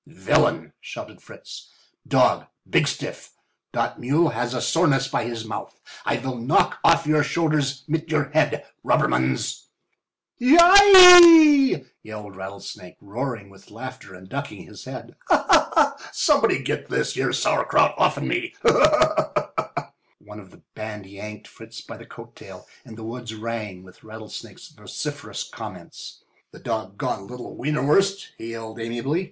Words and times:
"Villain!" 0.07 0.73
shouted 0.81 1.21
Fritz, 1.21 1.69
"dog, 2.07 2.47
bigstiff! 2.67 3.35
Dot 3.71 3.99
mule 3.99 4.29
he 4.29 4.35
has 4.35 4.55
a 4.55 4.59
soreness 4.59 5.07
by 5.07 5.25
his 5.25 5.45
mouth. 5.45 5.79
I 6.05 6.17
vill 6.17 6.37
knock 6.37 6.79
off 6.83 7.05
your 7.05 7.21
shoulders 7.23 7.83
mit 7.87 8.09
your 8.09 8.29
head— 8.31 8.65
robbermans!" 8.83 9.67
"Yi 10.39 10.57
yi!" 10.57 11.85
howled 12.09 12.35
Rattlesnake, 12.35 12.97
roaring 12.99 13.51
with 13.51 13.69
laughter 13.69 14.15
and 14.15 14.27
ducking 14.27 14.63
his 14.65 14.85
head, 14.85 15.15
"somebody 16.11 16.63
git 16.63 16.89
this 16.89 17.13
here 17.13 17.31
sour 17.31 17.63
krout 17.63 17.93
off'n 17.95 18.27
me!" 18.27 18.55
One 20.17 20.39
of 20.39 20.49
the 20.49 20.63
band 20.73 21.05
yanked 21.05 21.47
Fritz 21.47 21.79
back 21.81 21.87
by 21.87 21.97
the 21.97 22.09
coat 22.09 22.35
tail, 22.35 22.65
and 22.85 22.97
the 22.97 23.03
woods 23.03 23.35
rang 23.35 23.83
with 23.83 24.03
Rattlesnake's 24.03 24.69
vociferous 24.69 25.43
comments. 25.43 26.23
"The 26.49 26.57
dog 26.59 26.97
goned 26.97 27.29
little 27.29 27.55
wienerwurst," 27.55 28.29
he 28.39 28.49
yelled, 28.49 28.79
amiably. 28.79 29.19